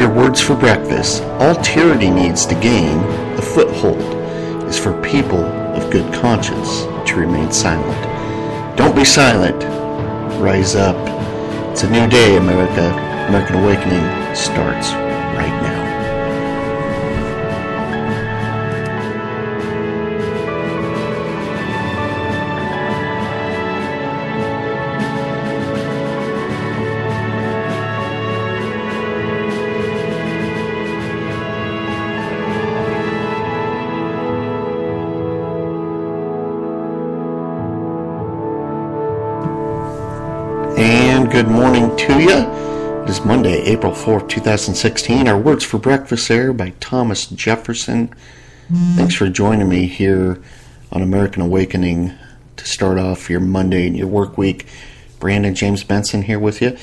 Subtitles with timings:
[0.00, 1.22] your words for breakfast.
[1.40, 2.98] All tyranny needs to gain
[3.36, 4.00] a foothold
[4.64, 8.78] is for people of good conscience to remain silent.
[8.78, 9.62] Don't be silent.
[10.40, 10.96] Rise up.
[11.70, 12.88] It's a new day, America.
[13.28, 14.92] American Awakening starts
[42.06, 43.02] to you.
[43.02, 45.28] It is Monday, April 4th, 2016.
[45.28, 48.14] Our Words for Breakfast there by Thomas Jefferson.
[48.96, 50.40] Thanks for joining me here
[50.90, 52.14] on American Awakening
[52.56, 54.66] to start off your Monday and your work week.
[55.18, 56.78] Brandon James Benson here with you.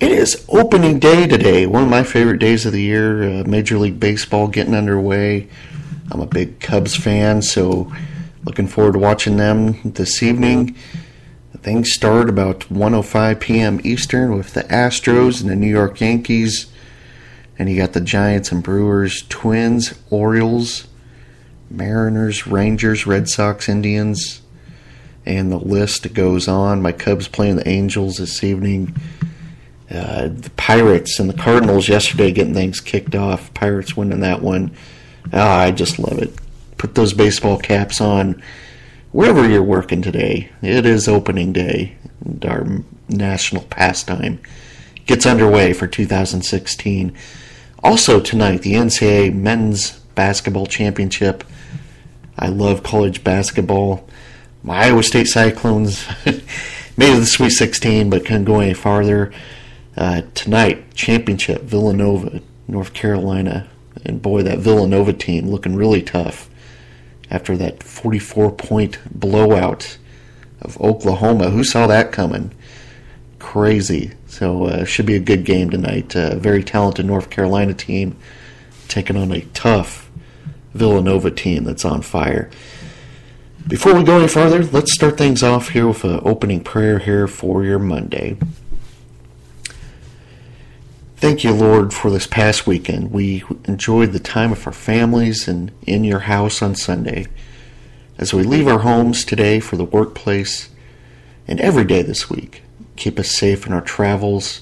[0.00, 3.40] It is opening day today, one of my favorite days of the year.
[3.40, 5.48] Uh, Major League Baseball getting underway.
[6.10, 7.92] I'm a big Cubs fan, so
[8.44, 10.76] looking forward to watching them this evening.
[11.66, 13.80] Things start about 1:05 p.m.
[13.82, 16.66] Eastern with the Astros and the New York Yankees,
[17.58, 20.86] and you got the Giants and Brewers, Twins, Orioles,
[21.68, 24.42] Mariners, Rangers, Red Sox, Indians,
[25.24, 26.82] and the list goes on.
[26.82, 28.94] My Cubs playing the Angels this evening.
[29.90, 33.52] Uh, the Pirates and the Cardinals yesterday getting things kicked off.
[33.54, 34.70] Pirates winning that one.
[35.32, 36.32] Ah, I just love it.
[36.78, 38.40] Put those baseball caps on
[39.16, 41.96] wherever you're working today, it is opening day.
[42.46, 42.66] Our
[43.08, 44.38] national pastime
[45.06, 47.16] gets underway for 2016.
[47.82, 51.44] Also tonight, the NCAA Men's Basketball Championship.
[52.38, 54.06] I love college basketball.
[54.62, 59.32] My Iowa State Cyclones made it to the Sweet 16, but couldn't go any farther.
[59.96, 63.66] Uh, tonight, championship, Villanova, North Carolina.
[64.04, 66.50] And boy, that Villanova team looking really tough
[67.30, 69.98] after that 44 point blowout
[70.60, 71.50] of Oklahoma.
[71.50, 72.54] Who saw that coming?
[73.38, 74.12] Crazy.
[74.26, 76.14] So, uh, should be a good game tonight.
[76.14, 78.16] Uh, very talented North Carolina team
[78.88, 80.10] taking on a tough
[80.74, 82.50] Villanova team that's on fire.
[83.66, 87.26] Before we go any further, let's start things off here with an opening prayer here
[87.26, 88.36] for your Monday.
[91.18, 93.10] Thank you, Lord, for this past weekend.
[93.10, 97.26] We enjoyed the time with our families and in your house on Sunday.
[98.18, 100.68] As we leave our homes today for the workplace
[101.48, 102.62] and every day this week,
[102.96, 104.60] keep us safe in our travels.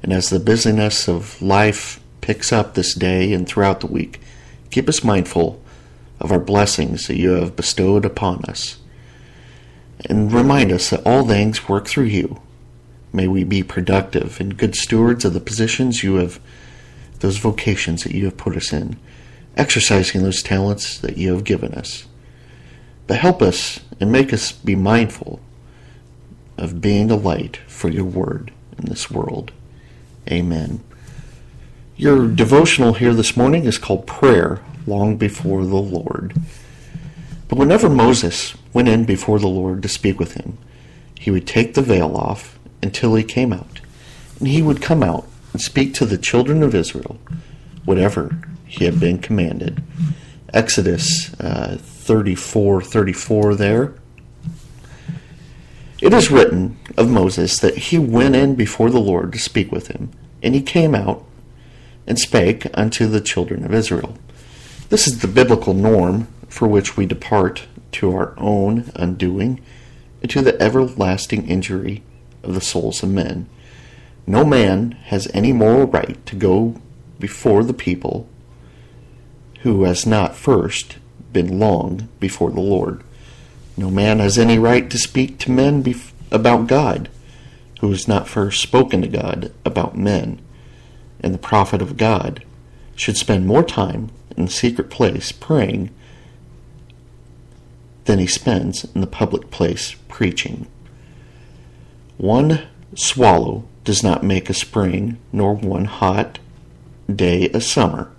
[0.00, 4.20] And as the busyness of life picks up this day and throughout the week,
[4.70, 5.60] keep us mindful
[6.20, 8.78] of our blessings that you have bestowed upon us.
[10.08, 12.40] And remind us that all things work through you
[13.12, 16.40] May we be productive and good stewards of the positions you have,
[17.18, 18.98] those vocations that you have put us in,
[19.56, 22.06] exercising those talents that you have given us.
[23.06, 25.40] But help us and make us be mindful
[26.56, 29.50] of being a light for your word in this world.
[30.30, 30.80] Amen.
[31.96, 36.34] Your devotional here this morning is called Prayer Long Before the Lord.
[37.48, 40.56] But whenever Moses went in before the Lord to speak with him,
[41.18, 43.80] he would take the veil off until he came out.
[44.38, 47.18] And he would come out and speak to the children of Israel
[47.84, 49.82] whatever he had been commanded.
[50.52, 53.94] Exodus uh, 34 34 there.
[56.00, 59.88] It is written of Moses that he went in before the Lord to speak with
[59.88, 60.10] him,
[60.42, 61.24] and he came out
[62.06, 64.16] and spake unto the children of Israel.
[64.88, 69.60] This is the biblical norm for which we depart to our own undoing
[70.22, 72.02] and to the everlasting injury
[72.42, 73.48] of the souls of men.
[74.26, 76.80] No man has any moral right to go
[77.18, 78.28] before the people
[79.60, 80.96] who has not first
[81.32, 83.02] been long before the Lord.
[83.76, 85.84] No man has any right to speak to men
[86.30, 87.08] about God
[87.80, 90.40] who has not first spoken to God about men.
[91.20, 92.44] And the prophet of God
[92.94, 95.90] should spend more time in the secret place praying
[98.04, 100.66] than he spends in the public place preaching.
[102.20, 106.38] One swallow does not make a spring, nor one hot
[107.10, 108.10] day a summer,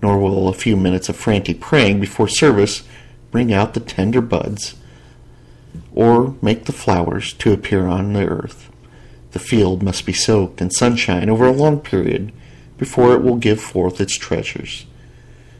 [0.00, 2.84] nor will a few minutes of frantic praying before service
[3.30, 4.76] bring out the tender buds,
[5.94, 8.70] or make the flowers to appear on the earth.
[9.32, 12.32] The field must be soaked in sunshine over a long period
[12.78, 14.86] before it will give forth its treasures.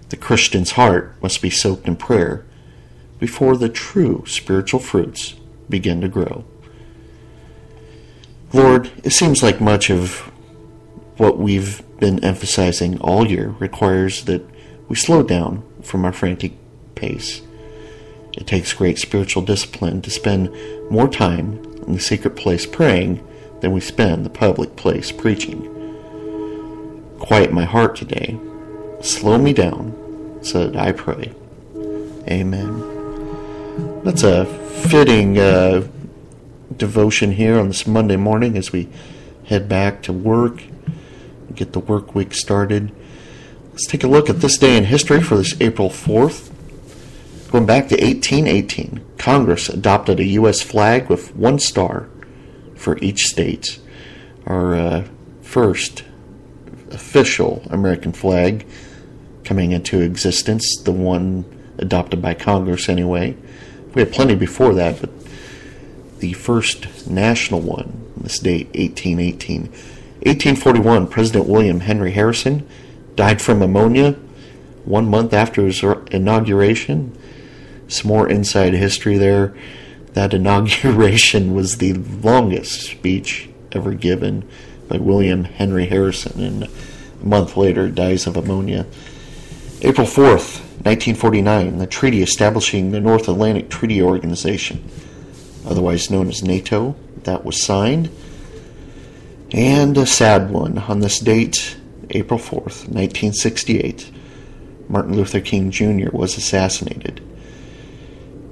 [0.08, 2.46] The Christian's heart must be soaked in prayer
[3.18, 5.34] before the true spiritual fruits
[5.68, 6.46] begin to grow.
[8.54, 10.30] Lord, it seems like much of
[11.16, 14.48] what we've been emphasizing all year requires that
[14.88, 16.52] we slow down from our frantic
[16.94, 17.42] pace.
[18.34, 20.50] It takes great spiritual discipline to spend
[20.88, 23.26] more time in the secret place praying
[23.60, 25.70] than we spend the public place preaching.
[27.18, 28.38] Quiet my heart today.
[29.02, 31.32] Slow me down so that I pray.
[32.28, 34.02] Amen.
[34.04, 34.44] That's a
[34.88, 35.88] fitting uh,
[36.76, 38.88] devotion here on this Monday morning as we
[39.46, 40.62] head back to work,
[41.54, 42.94] get the work week started.
[43.70, 46.50] Let's take a look at this day in history for this April 4th.
[47.50, 50.60] Going back to 1818, Congress adopted a U.S.
[50.60, 52.08] flag with one star
[52.74, 53.80] for each state.
[54.46, 55.04] Our uh,
[55.42, 56.04] first
[56.90, 58.66] official American flag
[59.44, 61.44] coming into existence, the one
[61.78, 63.36] adopted by Congress anyway.
[63.94, 65.23] We had plenty before that, but
[66.18, 69.62] the first national one, this date, 1818.
[70.22, 72.66] 1841, President William Henry Harrison
[73.16, 74.16] died from pneumonia
[74.84, 77.16] one month after his er, inauguration.
[77.88, 79.54] Some more inside history there.
[80.12, 84.48] That inauguration was the longest speech ever given
[84.88, 86.70] by William Henry Harrison, and a
[87.26, 88.86] month later dies of pneumonia.
[89.82, 94.88] April 4th, 1949, the treaty establishing the North Atlantic Treaty Organization,
[95.66, 98.10] otherwise known as NATO, that was signed.
[99.52, 101.76] And a sad one on this date,
[102.10, 104.10] April 4th, 1968,
[104.88, 106.10] Martin Luther King Jr.
[106.12, 107.20] was assassinated.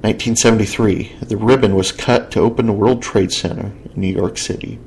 [0.02, 4.80] 1973, the ribbon was cut to open the World Trade Center in New York City.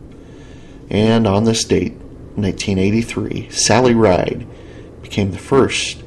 [0.89, 1.94] And on this date,
[2.36, 4.45] 1983, Sally Ride
[5.01, 6.04] became the first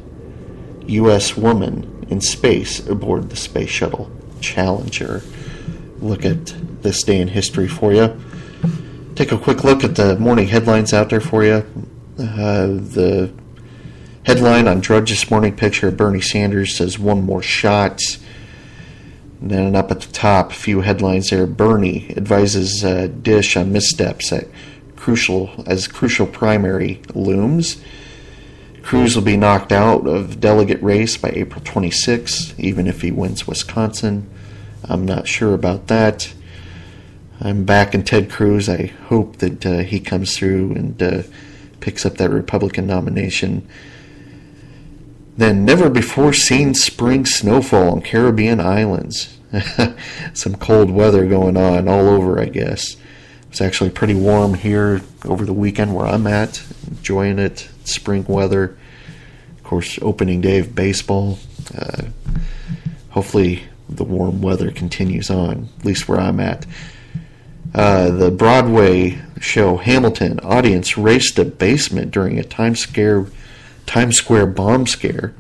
[0.87, 1.37] U.S.
[1.37, 4.11] woman in space aboard the Space Shuttle
[4.41, 5.23] Challenger.
[6.01, 8.19] Look at this day in history for you.
[9.17, 11.67] Take a quick look at the morning headlines out there for you.
[12.19, 13.33] Uh, the
[14.25, 18.01] headline on Drudge this morning picture of Bernie Sanders says one more shot.
[19.41, 21.47] And then up at the top, a few headlines there.
[21.47, 24.47] Bernie advises uh, Dish on missteps at
[24.95, 27.83] crucial as crucial primary looms.
[28.83, 33.47] Cruz will be knocked out of delegate race by April 26, even if he wins
[33.47, 34.31] Wisconsin.
[34.85, 36.33] I'm not sure about that.
[37.41, 38.69] I'm back in Ted Cruz.
[38.69, 41.23] I hope that uh, he comes through and uh,
[41.81, 43.69] picks up that Republican nomination.
[45.37, 49.39] Then, never before seen spring snowfall on Caribbean islands.
[50.35, 52.97] Some cold weather going on all over, I guess.
[53.49, 57.69] It's actually pretty warm here over the weekend where I'm at, enjoying it.
[57.85, 58.77] Spring weather.
[59.57, 61.39] Of course, opening day of baseball.
[61.77, 62.07] Uh,
[63.11, 66.67] hopefully, the warm weather continues on, at least where I'm at.
[67.75, 73.27] Uh, the Broadway show Hamilton audience raced to basement during a Times Square
[73.87, 75.35] Times Square bomb scare.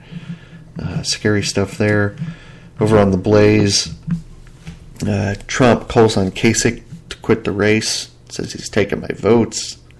[0.78, 2.16] Uh, scary stuff there.
[2.80, 3.92] Over on the Blaze,
[5.06, 8.10] uh, Trump calls on Kasich to quit the race.
[8.28, 9.78] Says he's taking my votes.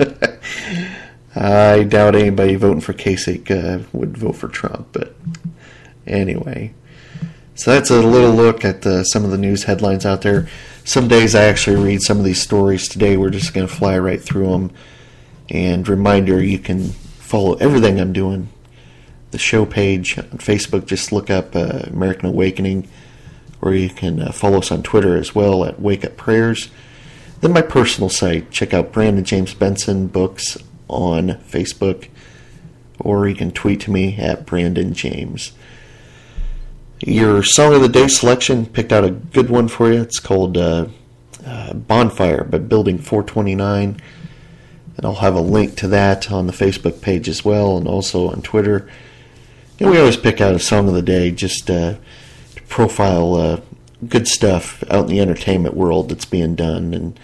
[1.34, 5.14] I doubt anybody voting for Kasich uh, would vote for Trump, but
[6.06, 6.74] anyway.
[7.58, 10.46] So that's a little look at the, some of the news headlines out there.
[10.84, 12.86] Some days I actually read some of these stories.
[12.86, 14.70] Today we're just going to fly right through them.
[15.50, 18.48] And reminder, you can follow everything I'm doing.
[19.32, 22.88] The show page on Facebook, just look up uh, American Awakening,
[23.60, 26.70] or you can uh, follow us on Twitter as well at Wake Up Prayers.
[27.40, 32.08] Then my personal site, check out Brandon James Benson Books on Facebook,
[33.00, 35.50] or you can tweet to me at Brandon James.
[37.00, 40.00] Your song of the day selection picked out a good one for you.
[40.00, 40.86] It's called uh,
[41.46, 44.00] uh, Bonfire by Building 429
[44.98, 48.28] and I'll have a link to that on the Facebook page as well, and also
[48.28, 48.90] on Twitter.
[49.78, 51.94] And we always pick out a song of the day just uh,
[52.56, 53.60] to profile uh,
[54.08, 56.94] good stuff out in the entertainment world that's being done.
[56.94, 57.20] And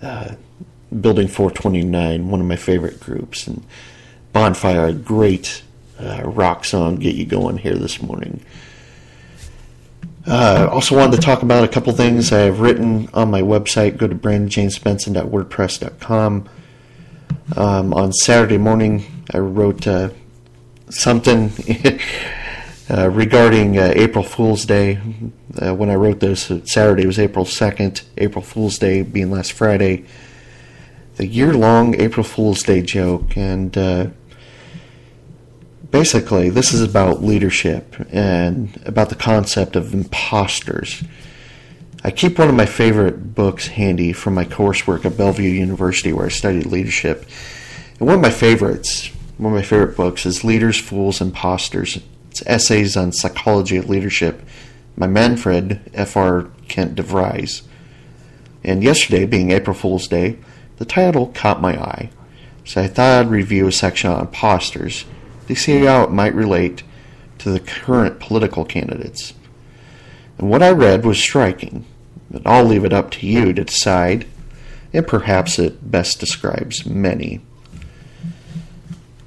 [0.00, 0.34] uh,
[0.98, 3.66] Building 429, one of my favorite groups, and
[4.32, 5.62] Bonfire, a great
[6.00, 8.42] uh, rock song, get you going here this morning.
[10.26, 13.96] Uh, also wanted to talk about a couple things I have written on my website.
[13.96, 16.48] Go to brandonjamesbenson.wordpress.com.
[17.56, 20.10] Um, on Saturday morning, I wrote uh,
[20.90, 21.50] something
[22.90, 24.98] uh, regarding uh, April Fool's Day.
[25.60, 29.52] Uh, when I wrote this, uh, Saturday was April 2nd, April Fool's Day being last
[29.52, 30.04] Friday.
[31.16, 34.06] The year long April Fool's Day joke, and uh,
[35.90, 41.02] basically, this is about leadership and about the concept of imposters.
[42.02, 46.26] I keep one of my favorite books handy from my coursework at Bellevue University where
[46.26, 47.26] I studied leadership.
[47.98, 52.00] And one of my favorites, one of my favorite books is Leaders, Fools, Imposters.
[52.30, 54.42] It's essays on psychology of leadership
[54.96, 56.44] by Manfred F.R.
[56.68, 57.62] Kets de Vries.
[58.64, 60.38] And yesterday, being April Fool's Day,
[60.78, 62.10] the title caught my eye.
[62.64, 65.04] So I thought I'd review a section on imposters
[65.50, 66.82] to see how it might relate
[67.38, 69.34] to the current political candidates.
[70.38, 71.84] And what I read was striking,
[72.30, 74.26] but I'll leave it up to you to decide,
[74.92, 77.40] and perhaps it best describes many.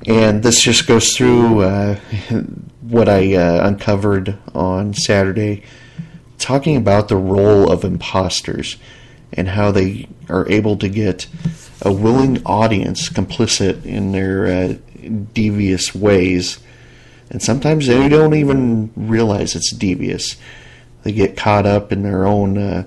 [0.05, 1.95] And this just goes through uh,
[2.81, 5.63] what I uh, uncovered on Saturday,
[6.37, 8.77] talking about the role of imposters
[9.33, 11.27] and how they are able to get
[11.81, 14.75] a willing audience complicit in their uh,
[15.09, 16.59] devious ways.
[17.29, 20.35] And sometimes they don't even realize it's devious.
[21.03, 22.83] They get caught up in their own uh,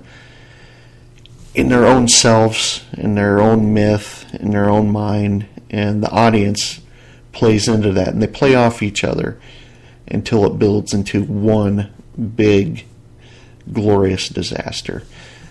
[1.53, 6.81] in their own selves, in their own myth, in their own mind, and the audience
[7.31, 9.39] plays into that, and they play off each other
[10.07, 11.91] until it builds into one
[12.35, 12.85] big,
[13.73, 15.01] glorious disaster.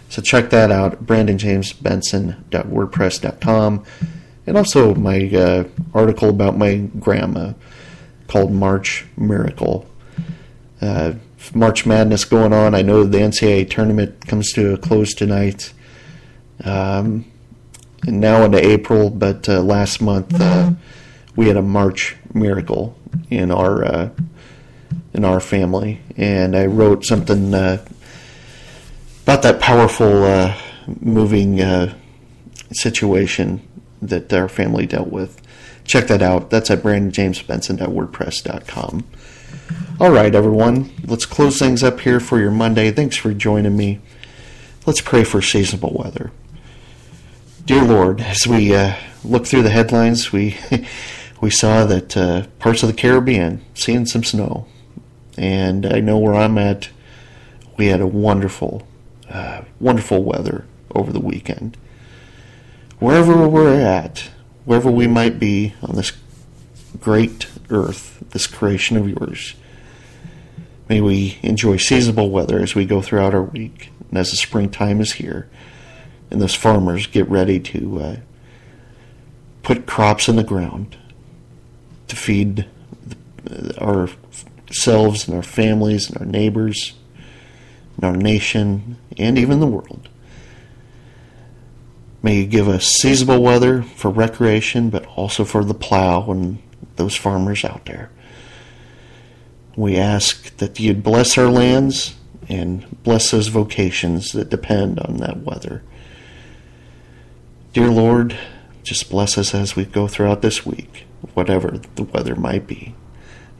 [0.08, 3.84] So check that out, brandonjamesbenson.wordpress.com,
[4.46, 7.52] and also my uh, article about my grandma
[8.28, 9.86] called March Miracle.
[10.80, 11.14] Uh,
[11.54, 12.74] March Madness going on.
[12.74, 15.72] I know the NCAA tournament comes to a close tonight.
[16.64, 17.30] Um,
[18.06, 20.70] and now into April, but uh, last month uh,
[21.34, 22.96] we had a March miracle
[23.30, 24.10] in our uh,
[25.12, 27.84] in our family, and I wrote something uh,
[29.22, 30.52] about that powerful,
[31.00, 31.58] moving
[32.72, 33.66] situation
[34.02, 35.40] that our family dealt with.
[35.84, 36.50] Check that out.
[36.50, 39.04] That's at brandonjamesbenson.wordpress.com.
[39.98, 42.90] All right, everyone, let's close things up here for your Monday.
[42.90, 44.00] Thanks for joining me.
[44.84, 46.32] Let's pray for seasonable weather.
[47.64, 50.58] Dear Lord, as we uh, look through the headlines, we
[51.40, 54.66] we saw that uh, parts of the Caribbean seeing some snow,
[55.36, 56.90] and I know where I'm at.
[57.76, 58.86] We had a wonderful,
[59.28, 61.76] uh, wonderful weather over the weekend.
[62.98, 64.30] Wherever we're at,
[64.64, 66.12] wherever we might be on this
[66.98, 69.54] great earth, this creation of yours,
[70.88, 75.00] may we enjoy seasonable weather as we go throughout our week, and as the springtime
[75.00, 75.48] is here,
[76.30, 78.16] and those farmers get ready to uh,
[79.62, 80.96] put crops in the ground
[82.08, 82.66] to feed
[83.78, 86.94] ourselves and our families and our neighbors
[87.96, 90.08] and our nation and even the world.
[92.22, 96.58] May you give us seasonable weather for recreation, but also for the plow and
[96.96, 98.10] those farmers out there.
[99.76, 102.16] We ask that you'd bless our lands
[102.48, 105.82] and bless those vocations that depend on that weather.
[107.72, 108.36] Dear Lord,
[108.82, 112.94] just bless us as we go throughout this week whatever the weather might be.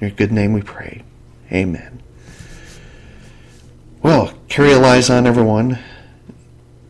[0.00, 1.02] In your good name we pray.
[1.52, 2.02] Amen.
[4.02, 5.78] Well, carry a liaison, everyone.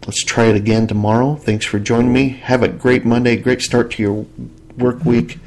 [0.07, 1.35] Let's try it again tomorrow.
[1.35, 2.29] Thanks for joining me.
[2.29, 4.27] Have a great Monday, great start to your
[4.79, 5.41] work week.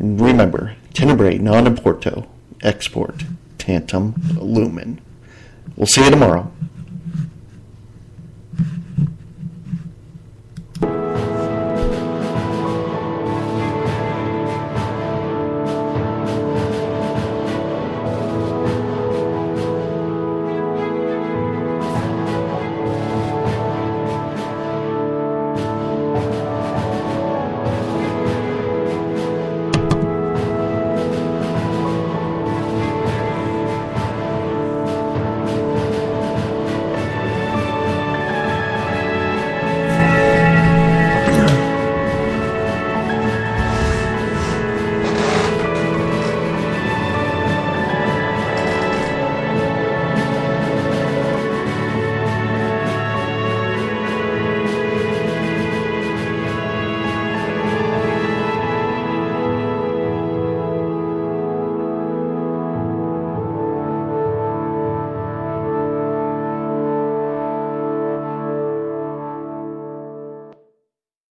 [0.00, 2.26] Remember, tenebrae non importo,
[2.64, 3.22] export
[3.56, 5.00] tantum lumen.
[5.76, 6.50] We'll see you tomorrow.